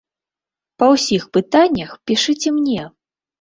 Па 0.83 0.87
ўсіх 0.93 1.27
пытаннях 1.37 1.93
пішыце 2.09 2.55
мне! 2.57 2.89